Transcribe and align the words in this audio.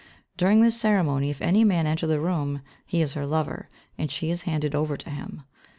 During 0.35 0.61
this 0.63 0.75
ceremony 0.75 1.29
if 1.29 1.43
any 1.43 1.63
man 1.63 1.85
enter 1.85 2.07
the 2.07 2.19
room 2.19 2.63
he 2.87 3.03
is 3.03 3.13
her 3.13 3.27
lover, 3.27 3.69
and 3.99 4.09
she 4.09 4.31
is 4.31 4.41
handed 4.41 4.73
over 4.73 4.97
to 4.97 5.09
him. 5.11 5.43